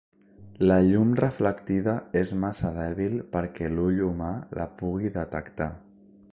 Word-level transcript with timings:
La 0.69 0.77
llum 0.85 1.11
reflectida 1.19 1.93
és 2.23 2.33
massa 2.45 2.73
dèbil 2.79 3.15
perquè 3.37 3.71
l'ull 3.77 4.03
humà 4.09 4.33
la 4.61 4.69
pugui 4.81 5.17
detectar. 5.23 5.73